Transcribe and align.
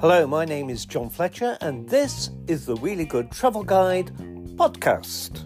Hello, 0.00 0.26
my 0.26 0.46
name 0.46 0.70
is 0.70 0.86
John 0.86 1.10
Fletcher, 1.10 1.58
and 1.60 1.86
this 1.86 2.30
is 2.46 2.64
the 2.64 2.74
Wheelie 2.76 3.06
Good 3.06 3.30
Travel 3.30 3.62
Guide 3.62 4.10
podcast. 4.56 5.44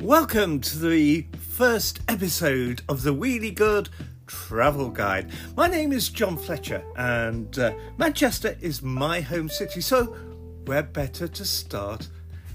Welcome 0.00 0.60
to 0.60 0.78
the 0.78 1.26
first 1.36 1.98
episode 2.06 2.82
of 2.88 3.02
the 3.02 3.12
Wheelie 3.12 3.52
Good 3.52 3.88
Travel 4.28 4.90
Guide. 4.90 5.30
My 5.56 5.66
name 5.66 5.92
is 5.92 6.10
John 6.10 6.36
Fletcher, 6.36 6.84
and 6.96 7.58
uh, 7.58 7.72
Manchester 7.96 8.56
is 8.60 8.82
my 8.82 9.20
home 9.20 9.48
city, 9.48 9.80
so 9.80 10.04
where 10.66 10.82
better 10.82 11.26
to 11.26 11.44
start 11.44 12.08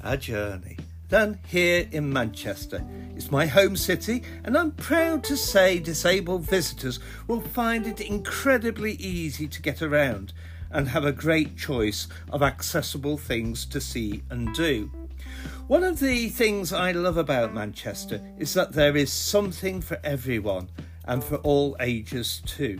our 0.03 0.15
journey 0.15 0.77
than 1.09 1.39
here 1.47 1.87
in 1.91 2.13
Manchester. 2.13 2.85
It's 3.15 3.31
my 3.31 3.47
home 3.47 3.75
city, 3.75 4.23
and 4.43 4.57
I'm 4.57 4.71
proud 4.71 5.23
to 5.25 5.35
say 5.35 5.79
disabled 5.79 6.43
visitors 6.43 6.99
will 7.27 7.41
find 7.41 7.87
it 7.87 7.99
incredibly 7.99 8.93
easy 8.93 9.47
to 9.47 9.61
get 9.61 9.81
around 9.81 10.31
and 10.71 10.87
have 10.87 11.05
a 11.05 11.11
great 11.11 11.57
choice 11.57 12.07
of 12.31 12.43
accessible 12.43 13.17
things 13.17 13.65
to 13.65 13.81
see 13.81 14.23
and 14.29 14.53
do. 14.53 14.91
One 15.67 15.83
of 15.83 15.99
the 15.99 16.29
things 16.29 16.71
I 16.71 16.91
love 16.91 17.17
about 17.17 17.53
Manchester 17.53 18.21
is 18.37 18.53
that 18.53 18.73
there 18.73 18.95
is 18.95 19.11
something 19.11 19.81
for 19.81 19.99
everyone 20.03 20.69
and 21.05 21.23
for 21.23 21.37
all 21.37 21.75
ages 21.79 22.41
too. 22.45 22.79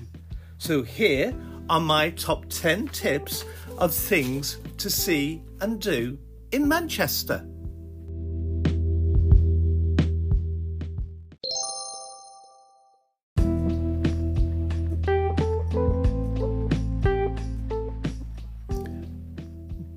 So, 0.58 0.82
here 0.82 1.34
are 1.70 1.80
my 1.80 2.12
top 2.12 2.46
10 2.49 2.90
tips 2.90 3.46
of 3.77 3.94
things 3.94 4.59
to 4.77 4.90
see 4.90 5.41
and 5.62 5.79
do 5.79 6.18
in 6.51 6.68
Manchester. 6.68 7.46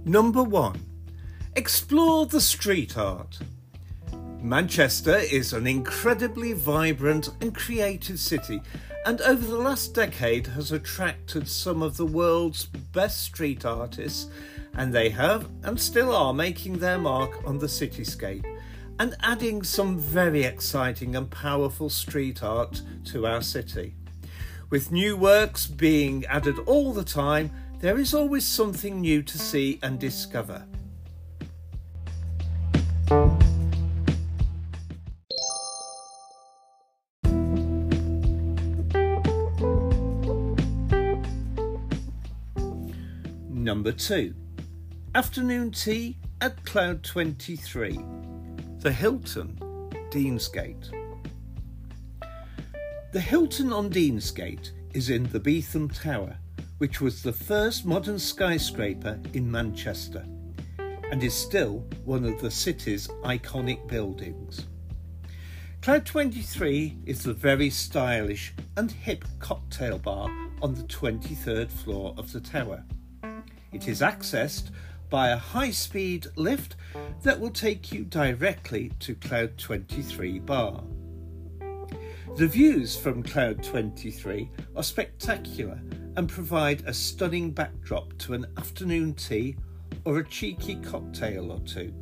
Number 0.05 0.43
one, 0.43 0.81
explore 1.57 2.27
the 2.27 2.41
street 2.41 2.97
art. 2.97 3.41
Manchester 4.43 5.17
is 5.17 5.53
an 5.53 5.67
incredibly 5.67 6.53
vibrant 6.53 7.31
and 7.41 7.55
creative 7.55 8.21
city, 8.21 8.63
and 9.05 9.21
over 9.23 9.45
the 9.45 9.57
last 9.57 9.95
decade 9.95 10.47
has 10.49 10.73
attracted 10.73 11.49
some 11.49 11.83
of 11.83 11.97
the 11.97 12.07
world's 12.07 12.67
best 12.67 13.23
street 13.23 13.65
artists, 13.65 14.29
and 14.75 14.93
they 14.93 15.09
have 15.09 15.49
and 15.65 15.81
still 15.81 16.15
are 16.15 16.35
making 16.35 16.79
their 16.79 16.99
mark 16.99 17.43
on 17.47 17.59
the 17.59 17.67
cityscape 17.67 18.45
and 18.99 19.17
adding 19.21 19.63
some 19.63 19.99
very 19.99 20.45
exciting 20.45 21.17
and 21.17 21.31
powerful 21.31 21.91
street 21.91 22.43
art 22.43 22.83
to 23.05 23.27
our 23.27 23.43
city. 23.43 23.95
With 24.71 24.93
new 24.93 25.17
works 25.17 25.67
being 25.67 26.25
added 26.27 26.59
all 26.67 26.93
the 26.93 27.05
time, 27.05 27.51
there 27.81 27.99
is 27.99 28.15
always 28.15 28.47
something 28.47 29.01
new 29.01 29.23
to 29.23 29.39
see 29.39 29.79
and 29.83 29.99
discover. 29.99 30.65
Number 43.87 44.01
2 44.01 44.35
Afternoon 45.15 45.71
tea 45.71 46.19
at 46.41 46.65
Cloud 46.65 47.05
23, 47.05 48.01
the 48.79 48.91
Hilton, 48.91 49.57
Deansgate. 50.11 50.91
The 53.13 53.21
Hilton 53.21 53.73
on 53.73 53.89
Deansgate 53.89 54.73
is 54.93 55.11
in 55.11 55.23
the 55.31 55.39
Beetham 55.39 55.89
Tower 56.03 56.37
which 56.79 57.01
was 57.01 57.23
the 57.23 57.33
first 57.33 57.87
modern 57.87 58.19
skyscraper 58.19 59.21
in 59.35 59.49
Manchester 59.49 60.27
and 61.13 61.23
is 61.23 61.33
still 61.33 61.87
one 62.05 62.25
of 62.25 62.41
the 62.41 62.51
city's 62.51 63.07
iconic 63.23 63.87
buildings. 63.87 64.67
Cloud 65.81 66.05
23 66.05 66.99
is 67.07 67.23
the 67.23 67.33
very 67.33 67.71
stylish 67.71 68.53
and 68.77 68.91
hip 68.91 69.25
cocktail 69.39 69.99
bar 69.99 70.29
on 70.61 70.75
the 70.75 70.83
23rd 70.83 71.71
floor 71.71 72.17
of 72.19 72.33
the 72.33 72.41
tower. 72.41 72.83
It 73.73 73.89
is 73.89 74.01
accessed 74.01 74.71
by 75.11 75.29
a 75.29 75.37
high 75.37 75.71
speed 75.71 76.27
lift 76.37 76.77
that 77.23 77.39
will 77.39 77.51
take 77.51 77.93
you 77.93 78.05
directly 78.05 78.91
to 79.01 79.15
Cloud 79.15 79.59
23 79.59 80.39
bar. 80.41 80.83
The 82.37 82.47
views 82.47 82.97
from 82.97 83.23
Cloud 83.23 83.63
23 83.63 84.51
are 84.77 84.83
spectacular 84.83 85.81
and 86.17 86.29
provide 86.29 86.83
a 86.87 86.95
stunning 86.95 87.51
backdrop 87.51 88.17
to 88.19 88.35
an 88.35 88.47
afternoon 88.57 89.15
tea 89.15 89.57
or 90.05 90.19
a 90.19 90.29
cheeky 90.29 90.77
cocktail 90.77 91.51
or 91.51 91.61
two. 91.61 91.93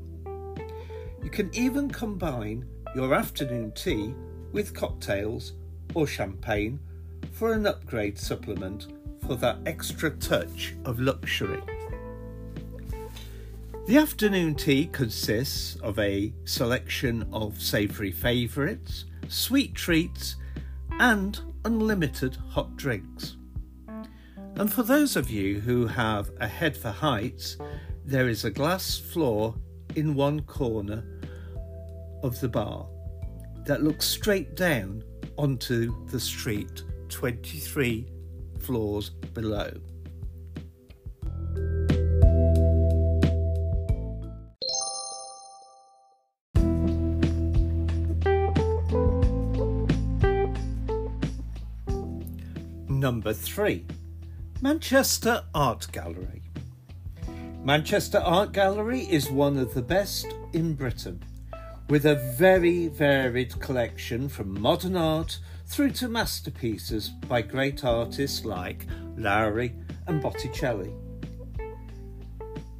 You 1.22 1.30
can 1.30 1.50
even 1.54 1.90
combine 1.90 2.66
your 2.94 3.14
afternoon 3.14 3.72
tea 3.72 4.14
with 4.52 4.74
cocktails 4.74 5.52
or 5.94 6.06
champagne 6.06 6.78
for 7.32 7.52
an 7.52 7.66
upgrade 7.66 8.18
supplement 8.18 8.88
for 9.26 9.36
that 9.36 9.58
extra 9.66 10.10
touch 10.10 10.74
of 10.84 11.00
luxury. 11.00 11.62
The 13.86 13.98
afternoon 13.98 14.54
tea 14.54 14.86
consists 14.86 15.76
of 15.76 15.98
a 15.98 16.32
selection 16.44 17.28
of 17.32 17.60
savoury 17.60 18.12
favourites, 18.12 19.04
sweet 19.28 19.74
treats, 19.74 20.36
and 20.98 21.38
unlimited 21.64 22.36
hot 22.48 22.76
drinks. 22.76 23.36
And 24.56 24.72
for 24.72 24.82
those 24.82 25.16
of 25.16 25.30
you 25.30 25.60
who 25.60 25.86
have 25.86 26.30
a 26.40 26.46
head 26.46 26.76
for 26.76 26.90
heights, 26.90 27.56
there 28.04 28.28
is 28.28 28.44
a 28.44 28.50
glass 28.50 28.98
floor 28.98 29.54
in 29.96 30.14
one 30.14 30.40
corner 30.42 31.04
of 32.22 32.40
the 32.40 32.48
bar 32.48 32.86
that 33.66 33.82
looks 33.82 34.06
straight 34.06 34.54
down 34.54 35.02
onto 35.36 36.06
the 36.06 36.20
street 36.20 36.84
23 37.08 38.13
floors 38.64 39.10
below. 39.10 39.70
Number 52.88 53.34
three 53.34 53.84
Manchester 54.62 55.44
Art 55.54 55.88
Gallery. 55.92 56.42
Manchester 57.62 58.18
Art 58.18 58.52
Gallery 58.52 59.00
is 59.00 59.30
one 59.30 59.58
of 59.58 59.74
the 59.74 59.82
best 59.82 60.26
in 60.54 60.72
Britain, 60.74 61.22
with 61.90 62.06
a 62.06 62.14
very 62.38 62.88
varied 62.88 63.60
collection 63.60 64.28
from 64.28 64.58
modern 64.58 64.96
art 64.96 65.38
through 65.66 65.90
to 65.92 66.08
masterpieces 66.08 67.08
by 67.08 67.42
great 67.42 67.84
artists 67.84 68.44
like 68.44 68.86
Lowry 69.16 69.74
and 70.06 70.22
Botticelli. 70.22 70.92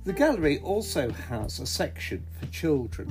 The 0.05 0.12
gallery 0.12 0.59
also 0.61 1.11
has 1.11 1.61
a 1.61 1.67
section 1.67 2.27
for 2.39 2.47
children. 2.47 3.09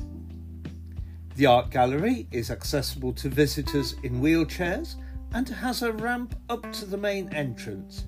The 1.35 1.47
art 1.47 1.71
gallery 1.71 2.27
is 2.31 2.51
accessible 2.51 3.13
to 3.13 3.29
visitors 3.29 3.95
in 4.03 4.21
wheelchairs 4.21 4.95
and 5.33 5.49
has 5.49 5.81
a 5.81 5.91
ramp 5.91 6.35
up 6.49 6.71
to 6.73 6.85
the 6.85 6.97
main 6.97 7.33
entrance 7.33 8.05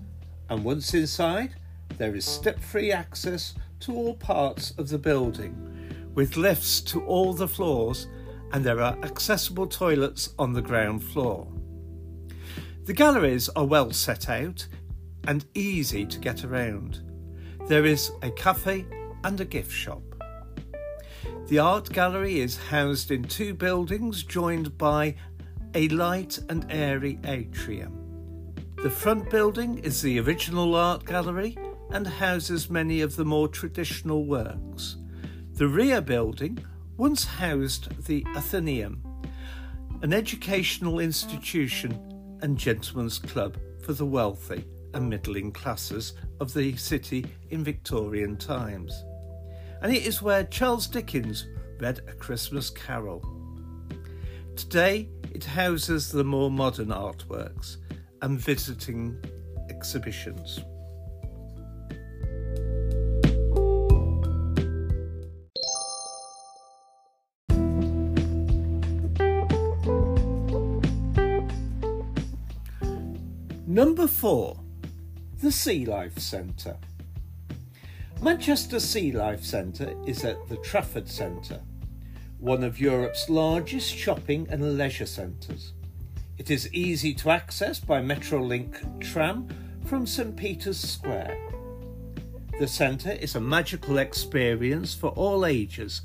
and 0.49 0.63
once 0.63 0.93
inside, 0.93 1.55
there 1.97 2.15
is 2.15 2.25
step 2.25 2.59
free 2.59 2.91
access 2.91 3.55
to 3.81 3.93
all 3.93 4.13
parts 4.15 4.71
of 4.77 4.89
the 4.89 4.97
building, 4.97 5.55
with 6.13 6.37
lifts 6.37 6.81
to 6.81 7.03
all 7.05 7.33
the 7.33 7.47
floors, 7.47 8.07
and 8.51 8.63
there 8.63 8.81
are 8.81 8.97
accessible 9.03 9.67
toilets 9.67 10.33
on 10.37 10.53
the 10.53 10.61
ground 10.61 11.03
floor. 11.03 11.47
The 12.85 12.93
galleries 12.93 13.49
are 13.49 13.65
well 13.65 13.91
set 13.91 14.29
out 14.29 14.67
and 15.27 15.43
easy 15.55 16.05
to 16.05 16.19
get 16.19 16.43
around. 16.43 17.01
There 17.67 17.83
is 17.83 18.11
a 18.21 18.29
cafe 18.29 18.85
and 19.23 19.41
a 19.41 19.45
gift 19.45 19.71
shop. 19.71 20.03
The 21.47 21.57
art 21.57 21.89
gallery 21.91 22.41
is 22.41 22.57
housed 22.57 23.09
in 23.09 23.23
two 23.23 23.55
buildings 23.55 24.21
joined 24.21 24.77
by 24.77 25.15
a 25.73 25.87
light 25.89 26.37
and 26.47 26.67
airy 26.69 27.17
atrium. 27.23 28.53
The 28.83 28.91
front 28.91 29.31
building 29.31 29.79
is 29.79 30.03
the 30.03 30.19
original 30.19 30.75
art 30.75 31.05
gallery 31.05 31.57
and 31.89 32.05
houses 32.05 32.69
many 32.69 33.01
of 33.01 33.15
the 33.15 33.25
more 33.25 33.47
traditional 33.47 34.27
works. 34.27 34.97
The 35.53 35.67
rear 35.67 36.01
building 36.01 36.63
once 36.97 37.25
housed 37.25 38.05
the 38.05 38.23
Athenaeum, 38.35 39.01
an 40.03 40.13
educational 40.13 40.99
institution 40.99 42.14
and 42.45 42.59
gentlemen's 42.59 43.17
club 43.17 43.57
for 43.81 43.93
the 43.93 44.05
wealthy 44.05 44.63
and 44.93 45.09
middling 45.09 45.51
classes 45.51 46.13
of 46.39 46.53
the 46.53 46.75
city 46.77 47.25
in 47.49 47.63
Victorian 47.63 48.37
times. 48.37 49.03
And 49.81 49.91
it 49.91 50.05
is 50.05 50.21
where 50.21 50.43
Charles 50.43 50.85
Dickens 50.85 51.47
read 51.79 52.01
A 52.07 52.13
Christmas 52.13 52.69
Carol. 52.69 53.25
Today, 54.55 55.09
it 55.33 55.43
houses 55.43 56.11
the 56.11 56.23
more 56.23 56.51
modern 56.51 56.89
artworks 56.89 57.77
and 58.21 58.39
visiting 58.39 59.17
exhibitions. 59.71 60.59
Number 74.05 74.19
four, 74.19 74.59
the 75.41 75.51
Sea 75.51 75.83
Life 75.83 76.19
Centre. 76.19 76.77
Manchester 78.21 78.79
Sea 78.79 79.11
Life 79.11 79.43
Centre 79.43 79.95
is 80.05 80.23
at 80.23 80.47
the 80.47 80.57
Trafford 80.57 81.09
Centre, 81.09 81.59
one 82.37 82.63
of 82.63 82.79
Europe's 82.79 83.31
largest 83.31 83.91
shopping 83.91 84.45
and 84.51 84.77
leisure 84.77 85.07
centres. 85.07 85.73
It 86.37 86.51
is 86.51 86.71
easy 86.71 87.15
to 87.15 87.31
access 87.31 87.79
by 87.79 87.99
Metrolink 87.99 89.01
tram 89.01 89.47
from 89.87 90.05
St 90.05 90.35
Peter's 90.35 90.79
Square. 90.79 91.35
The 92.59 92.67
centre 92.67 93.13
is 93.13 93.33
a 93.33 93.41
magical 93.41 93.97
experience 93.97 94.93
for 94.93 95.09
all 95.13 95.47
ages 95.47 96.03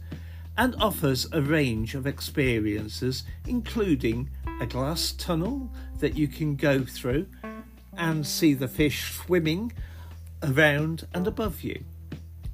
and 0.57 0.75
offers 0.77 1.27
a 1.33 1.43
range 1.43 1.95
of 1.95 2.07
experiences, 2.07 3.25
including 3.47 4.31
a 4.63 4.67
glass 4.67 5.13
tunnel 5.13 5.71
that 5.99 6.17
you 6.17 6.29
can 6.29 6.57
go 6.57 6.83
through 6.83 7.27
and 8.01 8.27
see 8.27 8.55
the 8.55 8.67
fish 8.67 9.13
swimming 9.13 9.71
around 10.43 11.07
and 11.15 11.27
above 11.27 11.63
you. 11.63 11.85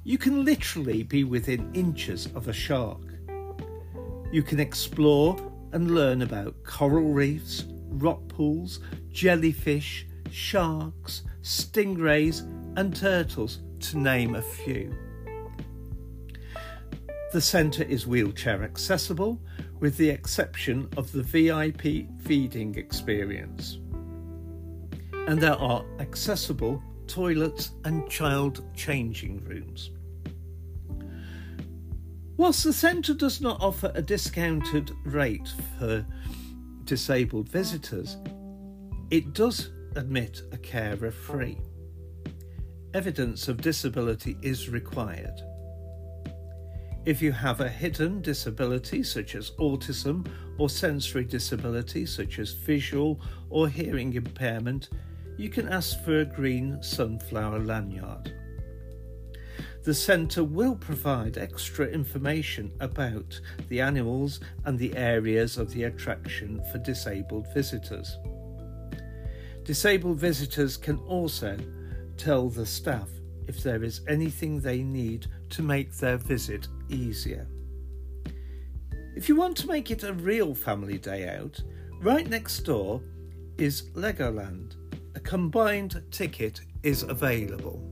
You 0.03 0.17
can 0.17 0.43
literally 0.43 1.03
be 1.03 1.23
within 1.23 1.73
inches 1.73 2.27
of 2.35 2.49
a 2.49 2.53
shark. 2.53 3.01
You 4.31 4.43
can 4.43 4.59
explore 4.59 5.37
and 5.71 5.95
learn 5.95 6.21
about 6.21 6.63
coral 6.63 7.13
reefs, 7.13 7.63
rock 7.89 8.27
pools, 8.27 8.81
jellyfish, 9.09 10.05
sharks, 10.29 11.23
stingrays, 11.41 12.41
and 12.77 12.93
turtles, 12.95 13.59
to 13.79 13.97
name 13.97 14.35
a 14.35 14.41
few. 14.41 14.93
The 17.31 17.41
centre 17.41 17.83
is 17.83 18.05
wheelchair 18.05 18.63
accessible, 18.63 19.39
with 19.79 19.95
the 19.95 20.09
exception 20.09 20.89
of 20.97 21.11
the 21.11 21.23
VIP 21.23 22.07
feeding 22.21 22.75
experience 22.75 23.77
and 25.27 25.41
there 25.41 25.55
are 25.55 25.85
accessible 25.99 26.81
toilets 27.05 27.71
and 27.83 28.09
child 28.09 28.63
changing 28.75 29.43
rooms. 29.43 29.91
Whilst 32.37 32.63
the 32.63 32.71
centre 32.71 33.13
does 33.13 33.41
not 33.41 33.61
offer 33.61 33.91
a 33.93 34.01
discounted 34.01 34.91
rate 35.03 35.49
for 35.77 36.05
disabled 36.85 37.49
visitors, 37.49 38.17
it 39.11 39.33
does 39.33 39.71
admit 39.95 40.43
a 40.53 40.57
carer 40.57 41.11
free. 41.11 41.57
Evidence 42.93 43.49
of 43.49 43.61
disability 43.61 44.37
is 44.41 44.69
required. 44.69 45.41
If 47.05 47.21
you 47.21 47.31
have 47.31 47.59
a 47.59 47.69
hidden 47.69 48.21
disability 48.21 49.03
such 49.03 49.35
as 49.35 49.51
autism 49.59 50.27
or 50.57 50.69
sensory 50.69 51.25
disability 51.25 52.05
such 52.05 52.39
as 52.39 52.51
visual 52.51 53.19
or 53.49 53.67
hearing 53.67 54.13
impairment, 54.13 54.89
you 55.37 55.49
can 55.49 55.69
ask 55.69 56.03
for 56.03 56.19
a 56.19 56.25
green 56.25 56.81
sunflower 56.81 57.59
lanyard. 57.59 58.33
The 59.83 59.93
centre 59.93 60.43
will 60.43 60.75
provide 60.75 61.37
extra 61.37 61.85
information 61.85 62.73
about 62.81 63.39
the 63.69 63.79
animals 63.79 64.41
and 64.65 64.77
the 64.77 64.95
areas 64.97 65.57
of 65.57 65.71
the 65.71 65.83
attraction 65.83 66.61
for 66.71 66.79
disabled 66.79 67.47
visitors. 67.53 68.17
Disabled 69.63 70.17
visitors 70.17 70.75
can 70.75 70.97
also 71.07 71.57
tell 72.17 72.49
the 72.49 72.65
staff 72.65 73.09
if 73.47 73.63
there 73.63 73.83
is 73.83 74.01
anything 74.09 74.59
they 74.59 74.83
need 74.83 75.27
to 75.51 75.61
make 75.61 75.93
their 75.93 76.17
visit 76.17 76.67
easier. 76.89 77.47
If 79.15 79.29
you 79.29 79.35
want 79.35 79.55
to 79.57 79.67
make 79.67 79.89
it 79.89 80.03
a 80.03 80.13
real 80.13 80.53
family 80.53 80.97
day 80.97 81.29
out, 81.29 81.61
right 82.01 82.27
next 82.27 82.59
door 82.61 83.01
is 83.57 83.83
Legoland 83.95 84.75
combined 85.27 86.01
ticket 86.09 86.61
is 86.83 87.03
available. 87.03 87.83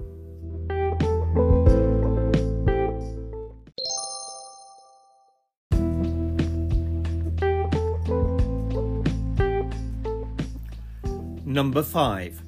Number 11.46 11.84
5 11.84 12.42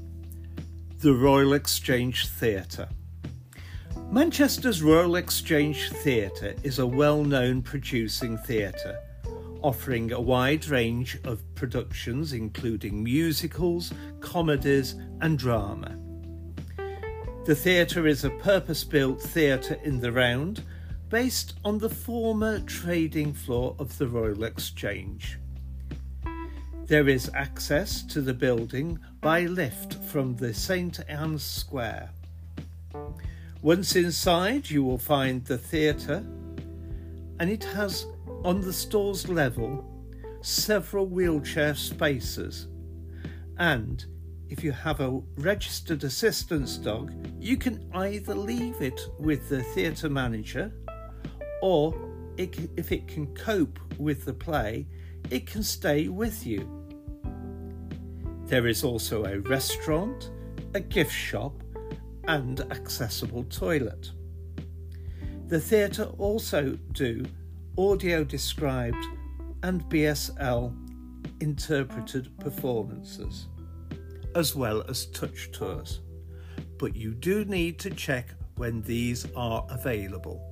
The 1.01 1.13
Royal 1.13 1.51
Exchange 1.51 2.30
Theatre. 2.30 2.88
Manchester's 4.10 4.81
Royal 4.81 5.18
Exchange 5.18 5.92
Theatre 5.92 6.56
is 6.63 6.80
a 6.80 6.88
well 6.88 7.25
known 7.25 7.62
producing 7.62 8.38
theatre 8.38 8.98
offering 9.62 10.12
a 10.12 10.19
wide 10.19 10.68
range 10.68 11.18
of 11.24 11.44
productions 11.56 12.33
including 12.33 13.04
musicals, 13.04 13.94
comedies, 14.19 14.95
and 15.21 15.38
drama. 15.38 15.98
The 17.45 17.56
theatre 17.56 18.07
is 18.07 18.25
a 18.25 18.30
purpose 18.30 18.83
built 18.83 19.21
theatre 19.21 19.80
in 19.83 20.00
the 20.00 20.12
round 20.12 20.63
based 21.09 21.54
on 21.63 21.77
the 21.77 21.89
former 21.89 22.59
trading 22.59 23.33
floor 23.33 23.75
of 23.80 23.98
the 23.98 24.07
Royal 24.07 24.44
Exchange. 24.44 25.39
There 26.88 27.07
is 27.07 27.31
access 27.33 28.01
to 28.03 28.21
the 28.21 28.33
building 28.33 29.00
by 29.21 29.45
lift 29.45 29.95
from 30.06 30.36
the 30.36 30.53
St 30.53 31.00
Anne's 31.07 31.44
Square. 31.44 32.10
Once 33.62 33.95
inside, 33.95 34.69
you 34.69 34.83
will 34.83 34.98
find 34.98 35.44
the 35.45 35.57
theatre, 35.57 36.24
and 37.39 37.50
it 37.50 37.63
has 37.63 38.06
on 38.44 38.62
the 38.62 38.74
store's 38.74 39.28
level, 39.28 39.86
several 40.42 41.06
wheelchair 41.06 41.75
spaces, 41.75 42.68
and 43.57 44.06
if 44.50 44.63
you 44.63 44.72
have 44.72 45.01
a 45.01 45.22
registered 45.38 46.04
assistance 46.04 46.78
dog, 46.78 47.13
you 47.39 47.57
can 47.57 47.89
either 47.94 48.34
leave 48.34 48.82
it 48.82 49.01
with 49.20 49.50
the 49.50 49.62
theatre 49.63 50.10
manager 50.10 50.72
or 51.62 51.94
it, 52.38 52.70
if 52.77 52.91
it 52.91 53.08
can 53.08 53.27
cope 53.36 53.79
with 53.98 54.25
the 54.25 54.34
play, 54.34 54.88
it 55.29 55.46
can 55.48 55.63
stay 55.63 56.08
with 56.08 56.46
you. 56.46 56.70
There 58.46 58.67
is 58.67 58.84
also 58.84 59.25
a 59.25 59.39
restaurant, 59.39 60.32
a 60.74 60.79
gift 60.79 61.12
shop, 61.12 61.63
and 62.27 62.62
accessible 62.72 63.44
toilet. 63.46 64.12
The 65.48 65.62
theatre 65.62 66.10
also 66.18 66.77
do 66.92 67.25
audio 67.77 68.25
described, 68.25 69.04
and 69.63 69.82
BSL 69.84 70.75
interpreted 71.39 72.38
performances, 72.39 73.48
as 74.36 74.58
well 74.58 74.84
as 74.89 75.06
touch 75.06 75.50
tours. 75.54 76.01
But 76.77 76.98
you 76.98 77.13
do 77.13 77.46
need 77.46 77.80
to 77.80 77.89
check 77.92 78.34
when 78.58 78.82
these 78.82 79.25
are 79.38 79.66
available. 79.70 80.44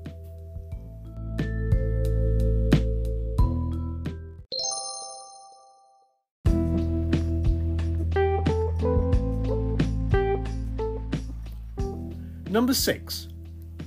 Number 12.49 12.73
six, 12.73 13.27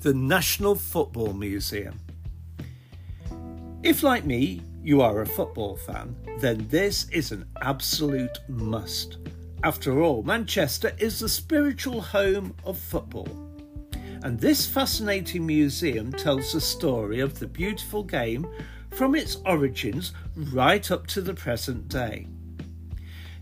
the 0.02 0.14
National 0.14 0.74
Football 0.74 1.32
Museum. 1.32 1.98
If, 3.82 4.02
like 4.02 4.24
me, 4.24 4.62
you 4.82 5.02
are 5.02 5.22
a 5.22 5.26
football 5.26 5.76
fan, 5.76 6.16
then 6.38 6.66
this 6.68 7.08
is 7.10 7.32
an 7.32 7.46
absolute 7.62 8.38
must. 8.48 9.18
After 9.64 10.00
all, 10.00 10.22
Manchester 10.22 10.92
is 10.98 11.18
the 11.18 11.28
spiritual 11.28 12.00
home 12.00 12.54
of 12.64 12.78
football. 12.78 13.28
And 14.22 14.38
this 14.38 14.66
fascinating 14.66 15.46
museum 15.46 16.12
tells 16.12 16.52
the 16.52 16.60
story 16.60 17.20
of 17.20 17.38
the 17.38 17.46
beautiful 17.46 18.02
game 18.02 18.46
from 18.90 19.14
its 19.14 19.36
origins 19.46 20.12
right 20.52 20.90
up 20.90 21.06
to 21.08 21.20
the 21.20 21.34
present 21.34 21.88
day. 21.88 22.26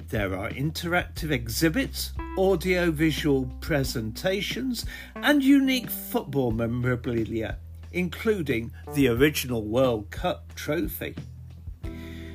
There 0.09 0.37
are 0.37 0.51
interactive 0.51 1.31
exhibits, 1.31 2.13
audio 2.39 2.91
visual 2.91 3.47
presentations, 3.61 4.87
and 5.17 5.43
unique 5.43 5.91
football 5.91 6.53
memorabilia 6.53 7.59
including 7.97 8.71
the 8.95 9.09
original 9.09 9.65
World 9.65 10.11
Cup 10.11 10.55
trophy. 10.55 11.15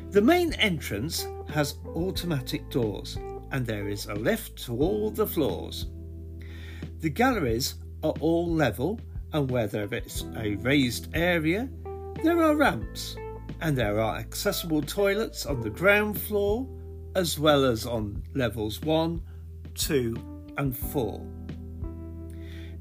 The 0.09 0.21
main 0.21 0.53
entrance 0.53 1.27
has 1.53 1.75
automatic 1.85 2.69
doors, 2.71 3.17
and 3.51 3.65
there 3.65 3.87
is 3.87 4.07
a 4.07 4.15
lift 4.15 4.65
to 4.65 4.75
all 4.77 5.11
the 5.11 5.27
floors. 5.27 5.85
The 6.99 7.09
galleries 7.09 7.75
are 8.03 8.15
all 8.19 8.51
level, 8.51 8.99
and 9.33 9.49
whether 9.49 9.83
it's 9.91 10.25
a 10.35 10.55
raised 10.55 11.15
area, 11.15 11.69
there 12.23 12.41
are 12.41 12.55
ramps, 12.55 13.15
and 13.61 13.77
there 13.77 13.99
are 13.99 14.17
accessible 14.17 14.81
toilets 14.81 15.45
on 15.45 15.61
the 15.61 15.69
ground 15.69 16.19
floor 16.19 16.67
as 17.15 17.37
well 17.39 17.65
as 17.65 17.85
on 17.85 18.23
levels 18.33 18.81
1, 18.81 19.21
2, 19.75 20.15
and 20.57 20.77
4. 20.77 21.25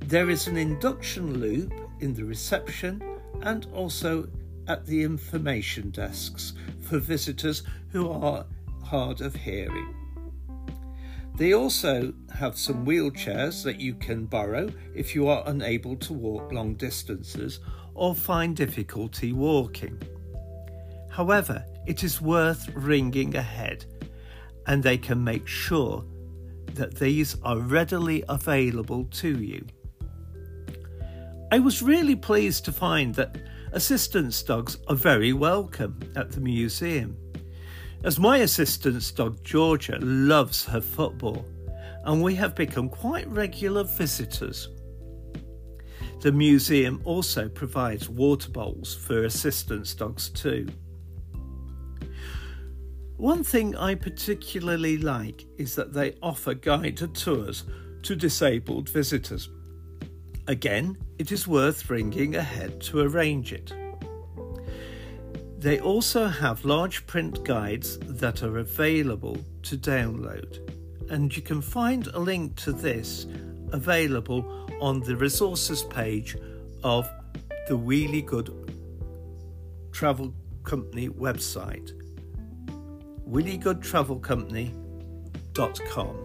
There 0.01 0.31
is 0.31 0.47
an 0.47 0.57
induction 0.57 1.41
loop 1.41 1.73
in 2.01 2.15
the 2.15 2.25
reception 2.25 3.03
and 3.43 3.67
also 3.73 4.29
at 4.69 4.87
the 4.87 5.03
information 5.03 5.91
desks 5.91 6.53
for 6.81 6.99
visitors 6.99 7.63
who 7.91 8.11
are 8.11 8.47
hard 8.85 9.21
of 9.21 9.35
hearing. 9.35 9.95
They 11.37 11.55
also 11.55 12.13
have 12.35 12.59
some 12.59 12.85
wheelchairs 12.85 13.63
that 13.65 13.81
you 13.81 13.95
can 13.95 14.27
borrow 14.27 14.69
if 14.95 15.15
you 15.15 15.29
are 15.29 15.43
unable 15.47 15.97
to 15.97 16.13
walk 16.13 16.53
long 16.53 16.75
distances 16.75 17.61
or 17.95 18.15
find 18.15 18.57
difficulty 18.57 19.33
walking. 19.33 20.01
However, 21.11 21.65
it 21.87 22.05
is 22.05 22.21
worth 22.21 22.69
ringing 22.75 23.37
ahead 23.37 23.87
and 24.67 24.83
they 24.83 24.99
can 24.99 25.23
make 25.23 25.47
sure 25.47 26.05
that 26.75 26.97
these 26.97 27.37
are 27.43 27.59
readily 27.59 28.25
available 28.29 29.05
to 29.05 29.41
you. 29.41 29.65
I 31.53 31.59
was 31.59 31.83
really 31.83 32.17
pleased 32.17 32.65
to 32.67 32.73
find 32.73 33.15
that 33.17 33.37
assistance 33.73 34.43
dogs 34.43 34.79
are 34.89 34.95
very 34.95 35.33
welcome 35.33 36.01
at 36.17 36.31
the 36.31 36.41
museum. 36.41 37.17
As 38.05 38.19
my 38.19 38.39
assistance 38.39 39.11
dog 39.11 39.43
Georgia 39.43 39.99
loves 40.01 40.65
her 40.65 40.81
football, 40.81 41.45
and 42.05 42.23
we 42.23 42.35
have 42.37 42.55
become 42.55 42.89
quite 42.89 43.29
regular 43.29 43.85
visitors. 43.85 44.69
The 46.21 46.33
museum 46.33 47.01
also 47.05 47.49
provides 47.49 48.09
water 48.09 48.51
bowls 48.51 48.95
for 48.95 49.25
assistance 49.25 49.95
dogs 49.95 50.29
too. 50.31 50.69
One 53.21 53.45
thing 53.45 53.77
I 53.77 53.97
particularly 53.97 54.97
like 54.97 55.45
is 55.59 55.75
that 55.75 55.93
they 55.93 56.15
offer 56.23 56.55
guided 56.55 57.15
tours 57.15 57.65
to 58.05 58.17
disabled 58.17 58.89
visitors. 58.89 59.51
Again, 60.47 60.97
it 61.19 61.31
is 61.31 61.47
worth 61.47 61.91
ringing 61.91 62.37
ahead 62.37 62.81
to 62.81 63.01
arrange 63.01 63.53
it. 63.53 63.75
They 65.59 65.81
also 65.81 66.29
have 66.29 66.65
large 66.65 67.07
print 67.07 67.45
guides 67.45 67.99
that 67.99 68.43
are 68.43 68.57
available 68.57 69.37
to 69.65 69.77
download, 69.77 70.59
and 71.11 71.37
you 71.37 71.43
can 71.43 71.61
find 71.61 72.07
a 72.07 72.19
link 72.19 72.57
to 72.63 72.73
this 72.73 73.27
available 73.73 74.67
on 74.81 75.01
the 75.01 75.15
resources 75.15 75.83
page 75.83 76.39
of 76.83 77.07
the 77.69 77.77
Wheelie 77.77 78.25
Good 78.25 78.49
Travel 79.93 80.33
Company 80.65 81.11
website 81.11 82.00
wheeliegoodtravelcompany.com. 83.31 86.17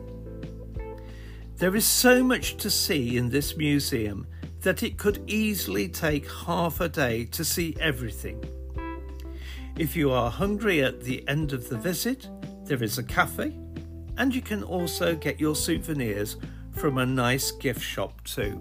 There 1.57 1.75
is 1.75 1.85
so 1.85 2.23
much 2.23 2.57
to 2.57 2.69
see 2.69 3.17
in 3.17 3.29
this 3.29 3.55
museum 3.55 4.27
that 4.61 4.83
it 4.83 4.97
could 4.97 5.23
easily 5.27 5.87
take 5.87 6.29
half 6.29 6.81
a 6.81 6.89
day 6.89 7.25
to 7.25 7.45
see 7.45 7.77
everything. 7.79 8.43
If 9.77 9.95
you 9.95 10.11
are 10.11 10.31
hungry 10.31 10.83
at 10.83 11.01
the 11.01 11.23
end 11.27 11.53
of 11.53 11.69
the 11.69 11.77
visit, 11.77 12.27
there 12.63 12.81
is 12.81 12.97
a 12.97 13.03
cafe, 13.03 13.55
and 14.17 14.33
you 14.33 14.41
can 14.41 14.63
also 14.63 15.15
get 15.15 15.39
your 15.39 15.55
souvenirs 15.55 16.37
from 16.71 16.97
a 16.97 17.05
nice 17.05 17.51
gift 17.51 17.81
shop 17.81 18.23
too. 18.23 18.59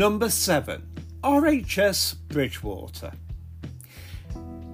Number 0.00 0.30
7 0.30 0.82
RHS 1.22 2.14
Bridgewater. 2.28 3.12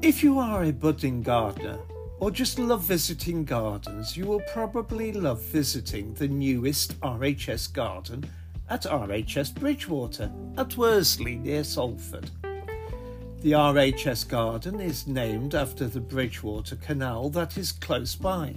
If 0.00 0.22
you 0.22 0.38
are 0.38 0.62
a 0.62 0.72
budding 0.72 1.20
gardener 1.20 1.80
or 2.20 2.30
just 2.30 2.60
love 2.60 2.84
visiting 2.84 3.44
gardens, 3.44 4.16
you 4.16 4.24
will 4.24 4.42
probably 4.52 5.10
love 5.10 5.42
visiting 5.42 6.14
the 6.14 6.28
newest 6.28 7.00
RHS 7.00 7.72
garden 7.72 8.30
at 8.70 8.82
RHS 8.82 9.52
Bridgewater 9.56 10.30
at 10.58 10.76
Worsley 10.76 11.34
near 11.34 11.64
Salford. 11.64 12.30
The 13.40 13.50
RHS 13.50 14.28
garden 14.28 14.80
is 14.80 15.08
named 15.08 15.56
after 15.56 15.88
the 15.88 15.98
Bridgewater 15.98 16.76
Canal 16.76 17.30
that 17.30 17.58
is 17.58 17.72
close 17.72 18.14
by, 18.14 18.54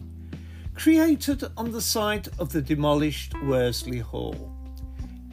created 0.75 1.45
on 1.57 1.71
the 1.71 1.81
site 1.81 2.27
of 2.37 2.51
the 2.51 2.61
demolished 2.61 3.33
Worsley 3.41 3.97
Hall. 3.97 4.58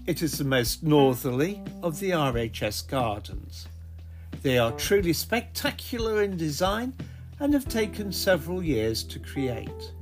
It 0.07 0.23
is 0.23 0.39
the 0.39 0.45
most 0.45 0.85
northerly 0.85 1.61
of 1.83 1.99
the 1.99 2.11
RHS 2.11 2.87
gardens. 2.87 3.67
They 4.41 4.57
are 4.57 4.71
truly 4.71 5.13
spectacular 5.13 6.23
in 6.23 6.37
design 6.37 6.93
and 7.41 7.53
have 7.53 7.69
taken 7.69 8.13
several 8.13 8.63
years 8.63 9.03
to 9.03 9.19
create. 9.19 9.93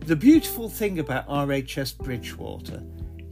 The 0.00 0.14
beautiful 0.14 0.68
thing 0.68 0.98
about 0.98 1.26
RHS 1.26 1.96
Bridgewater 1.96 2.82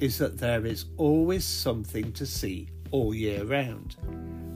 is 0.01 0.17
that 0.17 0.39
there 0.39 0.65
is 0.65 0.87
always 0.97 1.45
something 1.45 2.11
to 2.15 2.25
see 2.25 2.71
all 2.91 3.15
year 3.15 3.45
round, 3.45 3.97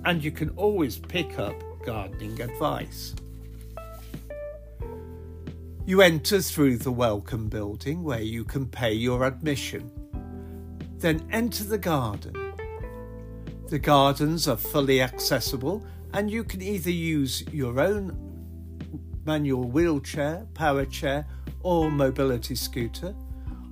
and 0.06 0.24
you 0.24 0.30
can 0.30 0.48
always 0.56 0.96
pick 0.96 1.38
up 1.38 1.54
gardening 1.84 2.40
advice. 2.40 3.14
You 5.84 6.00
enter 6.00 6.40
through 6.40 6.78
the 6.78 6.92
welcome 6.92 7.50
building 7.50 8.02
where 8.02 8.22
you 8.22 8.42
can 8.42 8.64
pay 8.64 8.94
your 8.94 9.24
admission 9.24 9.99
then 11.00 11.26
enter 11.32 11.64
the 11.64 11.78
garden. 11.78 12.34
The 13.68 13.78
gardens 13.78 14.46
are 14.46 14.56
fully 14.56 15.00
accessible 15.00 15.84
and 16.12 16.30
you 16.30 16.44
can 16.44 16.60
either 16.60 16.90
use 16.90 17.42
your 17.52 17.80
own 17.80 18.16
manual 19.24 19.64
wheelchair, 19.64 20.46
power 20.54 20.84
chair, 20.84 21.26
or 21.62 21.90
mobility 21.90 22.54
scooter, 22.54 23.14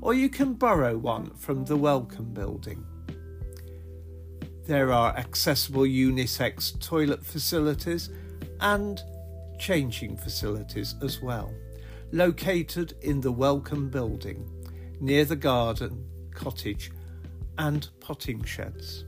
or 0.01 0.15
you 0.15 0.29
can 0.29 0.55
borrow 0.55 0.97
one 0.97 1.31
from 1.37 1.65
the 1.65 1.77
Welcome 1.77 2.33
Building. 2.33 2.85
There 4.67 4.93
are 4.93 5.17
accessible 5.17 5.83
unisex 5.83 6.79
toilet 6.81 7.25
facilities 7.25 8.11
and 8.61 9.03
changing 9.59 10.17
facilities 10.17 10.95
as 11.03 11.21
well, 11.21 11.53
located 12.13 12.95
in 13.03 13.21
the 13.21 13.33
Welcome 13.33 13.91
Building 13.91 14.49
near 15.01 15.25
the 15.25 15.37
garden, 15.37 16.05
cottage, 16.33 16.93
and 17.59 17.89
potting 18.01 18.43
sheds. 18.45 19.05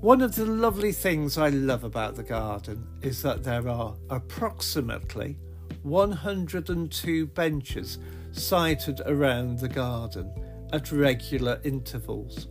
One 0.00 0.22
of 0.22 0.34
the 0.34 0.46
lovely 0.46 0.92
things 0.92 1.36
I 1.36 1.50
love 1.50 1.84
about 1.84 2.14
the 2.14 2.22
garden 2.22 2.86
is 3.02 3.20
that 3.22 3.44
there 3.44 3.68
are 3.68 3.96
approximately 4.08 5.36
102 5.82 7.26
benches 7.26 7.98
sited 8.32 9.02
around 9.04 9.58
the 9.58 9.68
garden 9.68 10.32
at 10.72 10.92
regular 10.92 11.60
intervals. 11.64 12.48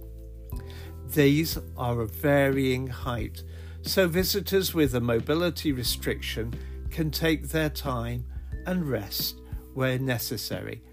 These 1.08 1.58
are 1.76 2.02
of 2.02 2.12
varying 2.12 2.86
height, 2.86 3.44
so 3.82 4.08
visitors 4.08 4.76
with 4.76 4.94
a 4.94 5.02
mobility 5.02 5.72
restriction 5.72 6.54
can 6.92 7.10
take 7.10 7.50
their 7.50 7.70
time 7.70 8.26
and 8.68 8.88
rest 8.88 9.42
where 9.74 9.98
necessary 9.98 10.84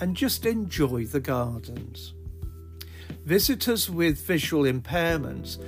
and 0.00 0.14
just 0.14 0.46
enjoy 0.46 1.04
the 1.04 1.20
gardens. 1.20 2.14
Visitors 3.26 3.90
with 3.90 4.24
visual 4.24 4.72
impairments 4.72 5.58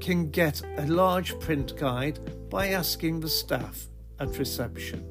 can 0.00 0.30
get 0.30 0.62
a 0.76 0.86
large 0.86 1.36
print 1.40 1.76
guide 1.76 2.20
by 2.48 2.68
asking 2.68 3.18
the 3.18 3.28
staff 3.28 3.88
at 4.20 4.38
reception. 4.38 5.04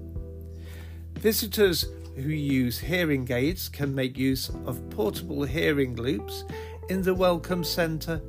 Visitors 1.15 1.87
who 2.15 2.29
use 2.29 2.79
hearing 2.79 3.29
aids 3.29 3.67
can 3.67 3.93
make 3.93 4.17
use 4.17 4.47
of 4.65 4.89
portable 4.91 5.43
hearing 5.43 5.97
loops 5.97 6.45
in 6.87 7.01
the 7.01 7.13
Welcome 7.13 7.65
Centre 7.65 8.21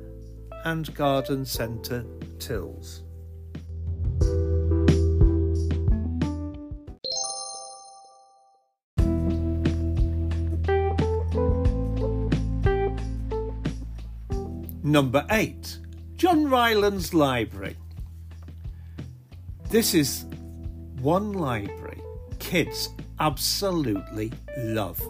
and 0.65 0.93
Garden 0.93 1.45
Centre 1.45 2.03
tills. 2.39 3.03
Number 14.91 15.25
8 15.31 15.79
John 16.17 16.49
Rylands 16.49 17.13
Library. 17.13 17.77
This 19.69 19.93
is 19.93 20.25
one 20.99 21.31
library 21.31 22.01
kids 22.39 22.89
absolutely 23.21 24.33
love. 24.57 25.01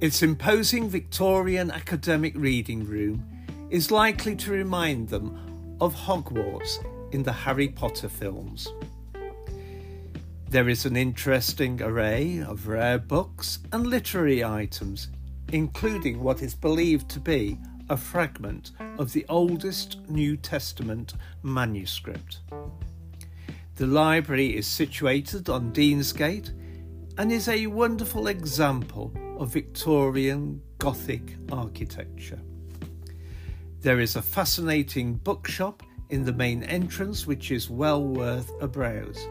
Its 0.00 0.24
imposing 0.24 0.88
Victorian 0.88 1.70
academic 1.70 2.32
reading 2.34 2.84
room 2.84 3.24
is 3.70 3.92
likely 3.92 4.34
to 4.34 4.50
remind 4.50 5.08
them 5.08 5.76
of 5.80 5.94
Hogwarts 5.94 6.84
in 7.14 7.22
the 7.22 7.32
Harry 7.32 7.68
Potter 7.68 8.08
films. 8.08 8.66
There 10.48 10.68
is 10.68 10.84
an 10.84 10.96
interesting 10.96 11.80
array 11.80 12.40
of 12.40 12.66
rare 12.66 12.98
books 12.98 13.60
and 13.70 13.86
literary 13.86 14.42
items, 14.42 15.10
including 15.52 16.20
what 16.20 16.42
is 16.42 16.56
believed 16.56 17.08
to 17.10 17.20
be 17.20 17.56
a 17.90 17.96
fragment 17.96 18.72
of 18.98 19.12
the 19.12 19.26
oldest 19.28 19.98
New 20.08 20.36
Testament 20.36 21.14
manuscript. 21.42 22.40
The 23.76 23.86
library 23.86 24.56
is 24.56 24.66
situated 24.66 25.48
on 25.48 25.72
Deansgate 25.72 26.52
and 27.18 27.30
is 27.30 27.48
a 27.48 27.66
wonderful 27.66 28.28
example 28.28 29.12
of 29.38 29.52
Victorian 29.52 30.62
Gothic 30.78 31.36
architecture. 31.52 32.40
There 33.80 34.00
is 34.00 34.16
a 34.16 34.22
fascinating 34.22 35.14
bookshop 35.14 35.82
in 36.08 36.24
the 36.24 36.32
main 36.32 36.62
entrance 36.62 37.26
which 37.26 37.50
is 37.50 37.68
well 37.68 38.02
worth 38.02 38.50
a 38.60 38.68
browse. 38.68 39.28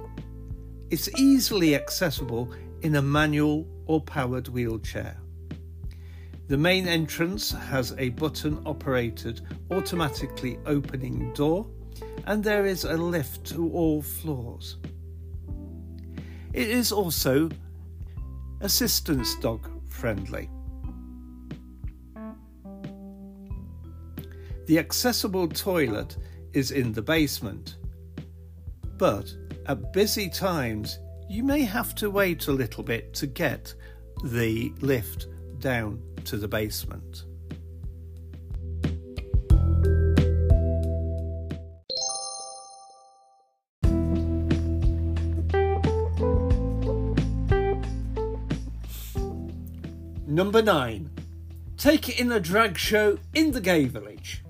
It's 0.90 1.10
easily 1.20 1.76
accessible 1.76 2.54
in 2.82 2.96
a 2.96 3.02
manual 3.02 3.66
or 3.86 4.02
powered 4.02 4.50
wheelchair. 4.50 5.18
The 6.48 6.58
main 6.58 6.88
entrance 6.88 7.52
has 7.52 7.94
a 7.98 8.10
button 8.10 8.62
operated 8.66 9.42
automatically 9.72 10.60
opening 10.66 11.34
door 11.34 11.66
and 12.26 12.44
there 12.44 12.66
is 12.66 12.84
a 12.84 12.98
lift 12.98 13.46
to 13.48 13.72
all 13.72 14.02
floors. 14.02 14.78
It 16.54 16.70
is 16.70 16.92
also 16.92 17.50
assistance 18.62 19.36
dog 19.40 19.70
friendly. 19.90 20.50
The 24.66 24.80
accessible 24.80 25.48
toilet 25.48 26.18
is 26.54 26.72
in 26.72 26.94
the 26.94 27.02
basement, 27.02 27.78
but 28.98 29.34
at 29.66 29.94
busy 29.94 30.30
times 30.30 31.00
you 31.30 31.44
may 31.44 31.62
have 31.64 31.96
to 31.96 32.10
wait 32.10 32.48
a 32.48 32.52
little 32.52 32.84
bit 32.84 33.14
to 33.16 33.28
get 33.28 33.74
the 34.24 34.72
lift 34.82 35.28
down 35.64 35.98
to 36.26 36.36
the 36.36 36.48
basement. 36.48 37.24
Number 50.28 50.62
9. 50.62 51.10
Take 51.78 52.10
it 52.10 52.20
in 52.20 52.34
a 52.34 52.40
drag 52.42 52.78
show 52.78 53.18
in 53.34 53.52
the 53.52 53.62
gay 53.62 53.86
village. 53.86 54.44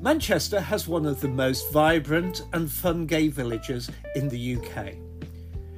Manchester 0.00 0.60
has 0.60 0.88
one 0.88 1.06
of 1.06 1.20
the 1.20 1.28
most 1.28 1.70
vibrant 1.70 2.42
and 2.52 2.68
fun 2.68 3.06
gay 3.06 3.28
villages 3.28 3.88
in 4.16 4.28
the 4.28 4.56
UK. 4.56 4.94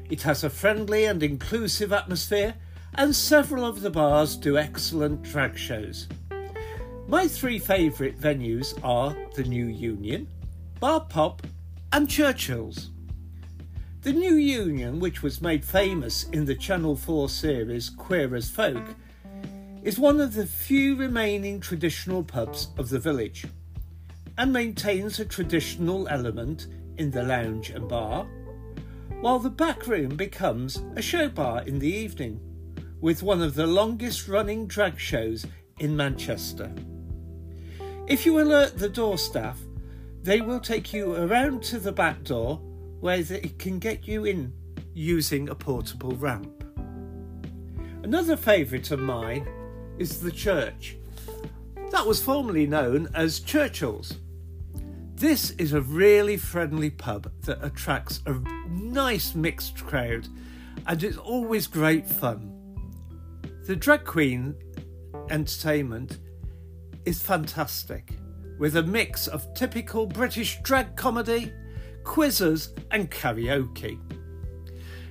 It 0.08 0.22
has 0.22 0.44
a 0.44 0.50
friendly 0.50 1.04
and 1.04 1.22
inclusive 1.22 1.92
atmosphere, 1.92 2.54
and 2.96 3.14
several 3.14 3.64
of 3.64 3.82
the 3.82 3.90
bars 3.90 4.36
do 4.36 4.56
excellent 4.56 5.22
drag 5.22 5.56
shows. 5.56 6.08
My 7.08 7.28
three 7.28 7.58
favourite 7.58 8.18
venues 8.18 8.78
are 8.82 9.14
the 9.34 9.44
New 9.44 9.66
Union, 9.66 10.28
Bar 10.80 11.02
Pop, 11.02 11.46
and 11.92 12.08
Churchill's. 12.08 12.90
The 14.02 14.12
New 14.12 14.34
Union, 14.34 14.98
which 14.98 15.22
was 15.22 15.42
made 15.42 15.64
famous 15.64 16.24
in 16.30 16.46
the 16.46 16.54
Channel 16.54 16.96
4 16.96 17.28
series 17.28 17.90
Queer 17.90 18.34
as 18.34 18.48
Folk, 18.50 18.94
is 19.82 19.98
one 19.98 20.20
of 20.20 20.34
the 20.34 20.46
few 20.46 20.96
remaining 20.96 21.60
traditional 21.60 22.24
pubs 22.24 22.68
of 22.78 22.88
the 22.88 22.98
village 22.98 23.46
and 24.38 24.52
maintains 24.52 25.20
a 25.20 25.24
traditional 25.24 26.08
element 26.08 26.66
in 26.98 27.10
the 27.10 27.22
lounge 27.22 27.70
and 27.70 27.88
bar, 27.88 28.26
while 29.20 29.38
the 29.38 29.50
back 29.50 29.86
room 29.86 30.16
becomes 30.16 30.82
a 30.96 31.02
show 31.02 31.28
bar 31.28 31.62
in 31.62 31.78
the 31.78 31.88
evening, 31.88 32.40
with 33.00 33.22
one 33.22 33.42
of 33.42 33.54
the 33.54 33.66
longest 33.66 34.28
running 34.28 34.66
drag 34.66 34.98
shows 34.98 35.46
in 35.78 35.96
Manchester. 35.96 36.72
If 38.06 38.24
you 38.24 38.40
alert 38.40 38.78
the 38.78 38.88
door 38.88 39.18
staff, 39.18 39.58
they 40.22 40.40
will 40.40 40.60
take 40.60 40.92
you 40.92 41.14
around 41.14 41.62
to 41.64 41.78
the 41.78 41.92
back 41.92 42.22
door 42.24 42.56
where 43.00 43.18
it 43.18 43.58
can 43.58 43.78
get 43.78 44.06
you 44.08 44.24
in 44.24 44.52
using 44.94 45.48
a 45.48 45.54
portable 45.54 46.16
ramp. 46.16 46.64
Another 48.02 48.36
favourite 48.36 48.90
of 48.90 49.00
mine 49.00 49.46
is 49.98 50.20
the 50.20 50.30
church. 50.30 50.96
That 51.90 52.06
was 52.06 52.22
formerly 52.22 52.66
known 52.66 53.08
as 53.14 53.40
Churchill's 53.40 54.16
this 55.16 55.52
is 55.52 55.72
a 55.72 55.80
really 55.80 56.36
friendly 56.36 56.90
pub 56.90 57.32
that 57.44 57.64
attracts 57.64 58.20
a 58.26 58.34
nice 58.68 59.34
mixed 59.34 59.82
crowd 59.86 60.28
and 60.86 61.02
it's 61.02 61.16
always 61.16 61.66
great 61.66 62.06
fun. 62.06 62.55
The 63.66 63.74
drag 63.74 64.04
queen 64.04 64.54
entertainment 65.28 66.20
is 67.04 67.20
fantastic 67.20 68.12
with 68.60 68.76
a 68.76 68.82
mix 68.84 69.26
of 69.26 69.52
typical 69.54 70.06
British 70.06 70.60
drag 70.62 70.94
comedy, 70.94 71.52
quizzes, 72.04 72.74
and 72.92 73.10
karaoke. 73.10 73.98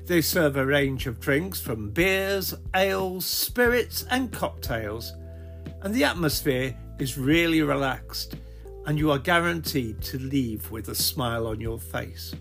They 0.05 0.21
serve 0.21 0.55
a 0.55 0.65
range 0.65 1.05
of 1.05 1.19
drinks 1.19 1.59
from 1.59 1.89
beers, 1.89 2.53
ales, 2.73 3.25
spirits, 3.25 4.05
and 4.09 4.31
cocktails, 4.31 5.11
and 5.81 5.93
the 5.93 6.05
atmosphere 6.05 6.77
is 6.97 7.17
really 7.17 7.61
relaxed 7.61 8.37
and 8.85 8.97
you 8.97 9.11
are 9.11 9.19
guaranteed 9.19 10.01
to 10.03 10.17
leave 10.17 10.71
with 10.71 10.87
a 10.87 10.95
smile 10.95 11.45
on 11.45 11.59
your 11.59 11.79
face. 11.79 12.33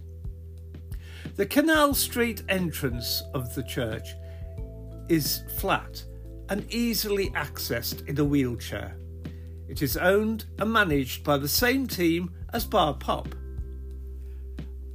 The 1.35 1.47
Canal 1.47 1.93
Street 1.93 2.45
entrance 2.49 3.25
of 3.35 3.53
the 3.57 3.65
church 3.65 4.15
is 5.09 5.43
flat 5.59 6.05
and 6.49 6.71
easily 6.73 7.31
accessed 7.31 8.07
in 8.09 8.19
a 8.19 8.25
wheelchair. 8.25 8.97
It 9.69 9.83
is 9.83 9.97
owned 9.97 10.45
and 10.59 10.73
managed 10.73 11.25
by 11.25 11.39
the 11.39 11.49
same 11.49 11.87
team 11.87 12.31
as 12.53 12.65
Bar 12.65 12.95
Pop. 12.95 13.29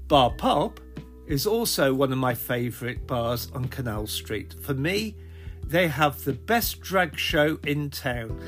Bar 0.08 0.32
Pop 0.32 0.80
is 1.28 1.45
also 1.45 1.93
one 1.93 2.12
of 2.12 2.17
my 2.17 2.34
favourite 2.34 3.06
bars 3.06 3.52
on 3.54 3.67
Canal 3.67 4.08
Street. 4.08 4.56
For 4.62 4.74
me, 4.74 5.15
they 5.63 5.88
have 5.88 6.24
the 6.24 6.34
best 6.34 6.82
drag 6.82 7.17
show 7.17 7.60
in 7.65 7.89
town 7.89 8.41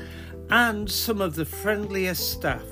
and 0.50 0.90
some 0.90 1.20
of 1.20 1.34
the 1.34 1.44
friendliest 1.44 2.32
staff. 2.32 2.64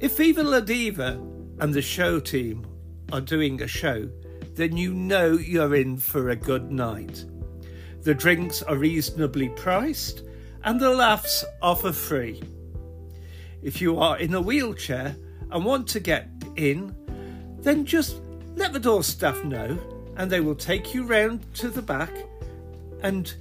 If 0.00 0.16
Viva 0.16 0.42
La 0.42 0.60
Diva 0.60 1.20
and 1.60 1.72
the 1.72 1.82
show 1.82 2.18
team 2.20 2.66
are 3.12 3.20
doing 3.20 3.62
a 3.62 3.68
show, 3.68 4.10
then 4.54 4.76
you 4.76 4.92
know 4.92 5.32
you're 5.32 5.74
in 5.74 5.96
for 5.96 6.30
a 6.30 6.36
good 6.36 6.70
night. 6.70 7.24
The 8.04 8.14
drinks 8.14 8.62
are 8.62 8.76
reasonably 8.76 9.48
priced 9.48 10.24
and 10.62 10.78
the 10.78 10.90
laughs 10.90 11.42
are 11.62 11.74
for 11.74 11.90
free. 11.90 12.42
If 13.62 13.80
you 13.80 13.98
are 13.98 14.18
in 14.18 14.34
a 14.34 14.42
wheelchair 14.42 15.16
and 15.50 15.64
want 15.64 15.88
to 15.88 16.00
get 16.00 16.28
in, 16.56 16.94
then 17.60 17.86
just 17.86 18.20
let 18.56 18.74
the 18.74 18.78
door 18.78 19.02
staff 19.02 19.42
know 19.42 19.78
and 20.18 20.30
they 20.30 20.40
will 20.40 20.54
take 20.54 20.92
you 20.92 21.06
round 21.06 21.50
to 21.54 21.70
the 21.70 21.80
back 21.80 22.10
and 23.00 23.32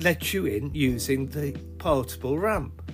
let 0.00 0.32
you 0.32 0.46
in 0.46 0.74
using 0.74 1.26
the 1.26 1.52
portable 1.76 2.38
ramp. 2.38 2.90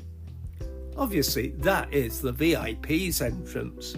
Obviously, 0.97 1.51
that 1.59 1.95
is 1.95 2.21
the 2.21 2.33
VIP's 2.33 3.21
entrance. 3.21 3.95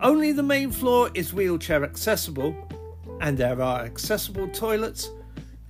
Only 0.00 0.30
the 0.30 0.44
main 0.44 0.70
floor 0.70 1.10
is 1.14 1.34
wheelchair 1.34 1.82
accessible, 1.82 2.54
and 3.20 3.36
there 3.36 3.60
are 3.60 3.80
accessible 3.80 4.46
toilets 4.48 5.10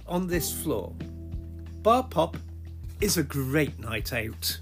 on 0.08 0.26
this 0.26 0.52
floor. 0.52 0.92
Bar 1.82 2.04
Pop 2.04 2.36
is 3.00 3.16
a 3.16 3.22
great 3.22 3.78
night 3.78 4.12
out. 4.12 4.60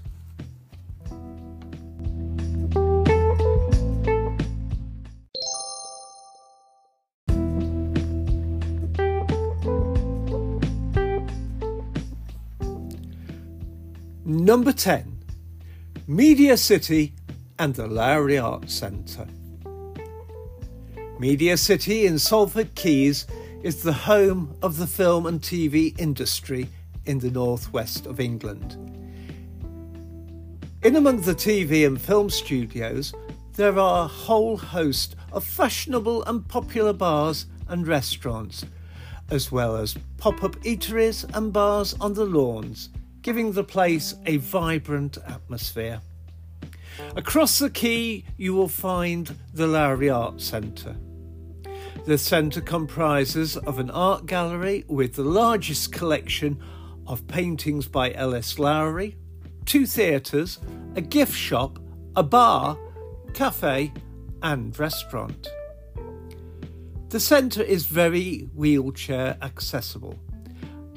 Number 14.27 14.71
10 14.73 15.11
Media 16.07 16.57
City 16.57 17.13
and 17.57 17.73
the 17.73 17.87
Lowry 17.87 18.37
Arts 18.37 18.73
Centre. 18.73 19.27
Media 21.19 21.57
City 21.57 22.05
in 22.05 22.19
Salford 22.19 22.75
Quays 22.75 23.25
is 23.65 23.81
the 23.81 23.91
home 23.91 24.55
of 24.61 24.77
the 24.77 24.85
film 24.85 25.25
and 25.25 25.41
TV 25.41 25.99
industry 25.99 26.69
in 27.07 27.17
the 27.17 27.31
northwest 27.31 28.05
of 28.05 28.19
England. 28.19 28.73
In 30.83 30.95
among 30.95 31.21
the 31.21 31.33
TV 31.33 31.83
and 31.87 31.99
film 31.99 32.29
studios, 32.29 33.11
there 33.55 33.79
are 33.79 34.05
a 34.05 34.07
whole 34.07 34.55
host 34.55 35.15
of 35.31 35.43
fashionable 35.43 36.23
and 36.25 36.47
popular 36.47 36.93
bars 36.93 37.47
and 37.67 37.87
restaurants, 37.87 38.63
as 39.31 39.51
well 39.51 39.75
as 39.75 39.97
pop 40.19 40.43
up 40.43 40.57
eateries 40.57 41.25
and 41.35 41.51
bars 41.51 41.95
on 41.99 42.13
the 42.13 42.23
lawns, 42.23 42.89
giving 43.23 43.51
the 43.51 43.63
place 43.63 44.13
a 44.27 44.37
vibrant 44.37 45.17
atmosphere. 45.25 46.01
Across 47.15 47.57
the 47.57 47.71
quay, 47.71 48.25
you 48.37 48.53
will 48.53 48.67
find 48.67 49.35
the 49.55 49.65
Lowry 49.65 50.11
Art 50.11 50.39
Centre. 50.39 50.95
The 52.05 52.19
centre 52.19 52.61
comprises 52.61 53.57
of 53.57 53.79
an 53.79 53.89
art 53.89 54.27
gallery 54.27 54.85
with 54.87 55.15
the 55.15 55.23
largest 55.23 55.91
collection 55.91 56.59
of 57.07 57.27
paintings 57.27 57.87
by 57.87 58.13
L.S. 58.13 58.59
Lowry, 58.59 59.17
two 59.65 59.87
theatres, 59.87 60.59
a 60.95 61.01
gift 61.01 61.33
shop, 61.33 61.79
a 62.15 62.21
bar, 62.21 62.77
cafe, 63.33 63.91
and 64.43 64.77
restaurant. 64.77 65.47
The 67.09 67.19
centre 67.19 67.63
is 67.63 67.87
very 67.87 68.49
wheelchair 68.53 69.35
accessible, 69.41 70.19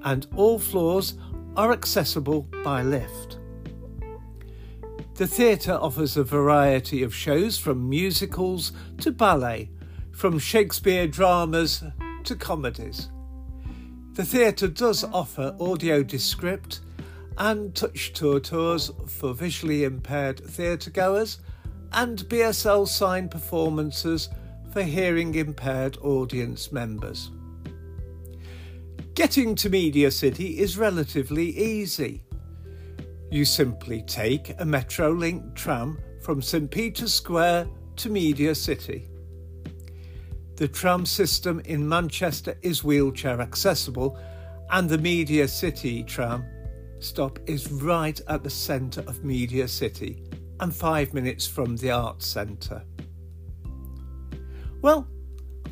and 0.04 0.26
all 0.36 0.58
floors 0.58 1.14
are 1.56 1.72
accessible 1.72 2.42
by 2.62 2.82
lift. 2.82 3.38
The 5.14 5.26
theatre 5.26 5.78
offers 5.80 6.18
a 6.18 6.22
variety 6.22 7.02
of 7.02 7.14
shows 7.14 7.56
from 7.56 7.88
musicals 7.88 8.72
to 8.98 9.10
ballet, 9.10 9.70
from 10.18 10.36
Shakespeare 10.36 11.06
dramas 11.06 11.84
to 12.24 12.34
comedies. 12.34 13.08
The 14.14 14.24
theatre 14.24 14.66
does 14.66 15.04
offer 15.04 15.54
audio 15.60 16.02
descript 16.02 16.80
and 17.38 17.72
touch 17.72 18.14
tour 18.14 18.40
tours 18.40 18.90
for 19.06 19.32
visually 19.32 19.84
impaired 19.84 20.40
theatre 20.40 20.90
goers 20.90 21.38
and 21.92 22.18
BSL 22.28 22.88
sign 22.88 23.28
performances 23.28 24.28
for 24.72 24.82
hearing 24.82 25.36
impaired 25.36 25.98
audience 25.98 26.72
members. 26.72 27.30
Getting 29.14 29.54
to 29.54 29.70
Media 29.70 30.10
City 30.10 30.58
is 30.58 30.76
relatively 30.76 31.56
easy. 31.56 32.24
You 33.30 33.44
simply 33.44 34.02
take 34.02 34.50
a 34.50 34.64
Metrolink 34.64 35.54
tram 35.54 35.96
from 36.22 36.42
St 36.42 36.68
Peter's 36.68 37.14
Square 37.14 37.68
to 37.94 38.10
Media 38.10 38.52
City. 38.56 39.08
The 40.58 40.66
tram 40.66 41.06
system 41.06 41.60
in 41.66 41.88
Manchester 41.88 42.58
is 42.62 42.82
wheelchair 42.82 43.40
accessible, 43.40 44.18
and 44.72 44.90
the 44.90 44.98
Media 44.98 45.46
City 45.46 46.02
tram 46.02 46.44
stop 46.98 47.38
is 47.46 47.70
right 47.70 48.20
at 48.26 48.42
the 48.42 48.50
centre 48.50 49.02
of 49.02 49.22
Media 49.22 49.68
City 49.68 50.20
and 50.58 50.74
five 50.74 51.14
minutes 51.14 51.46
from 51.46 51.76
the 51.76 51.92
Arts 51.92 52.26
Centre. 52.26 52.82
Well, 54.82 55.06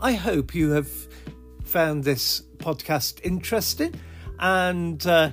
I 0.00 0.12
hope 0.12 0.54
you 0.54 0.70
have 0.70 0.88
found 1.64 2.04
this 2.04 2.42
podcast 2.58 3.18
interesting 3.24 3.92
and 4.38 5.04
uh, 5.04 5.30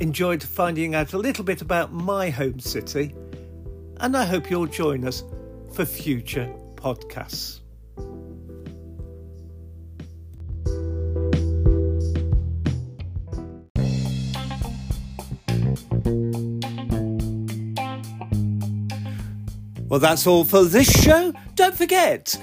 enjoyed 0.00 0.42
finding 0.42 0.94
out 0.94 1.14
a 1.14 1.18
little 1.18 1.44
bit 1.44 1.62
about 1.62 1.94
my 1.94 2.28
home 2.28 2.60
city. 2.60 3.14
And 4.00 4.14
I 4.14 4.26
hope 4.26 4.50
you'll 4.50 4.66
join 4.66 5.06
us 5.06 5.24
for 5.72 5.86
future 5.86 6.54
podcasts. 6.74 7.61
Well, 19.92 20.00
that's 20.00 20.26
all 20.26 20.44
for 20.46 20.64
this 20.64 20.90
show. 21.04 21.34
Don't 21.54 21.76
forget, 21.76 22.34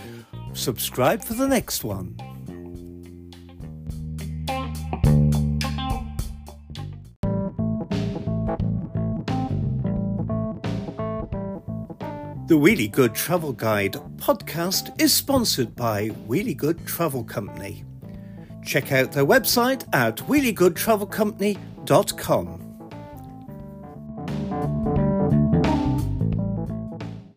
subscribe 0.53 1.23
for 1.23 1.33
the 1.33 1.47
next 1.47 1.83
one. 1.83 2.15
The 12.45 12.53
Wheelie 12.53 12.91
Good 12.91 13.15
Travel 13.15 13.53
Guide 13.53 13.93
podcast 14.17 15.01
is 15.01 15.11
sponsored 15.11 15.75
by 15.75 16.09
Wheelie 16.27 16.55
Good 16.55 16.85
Travel 16.85 17.23
Company. 17.23 17.83
Check 18.63 18.91
out 18.91 19.11
their 19.11 19.25
website 19.25 19.87
at 19.91 20.17
wheeliegoodtravelcompany.com. 20.17 22.58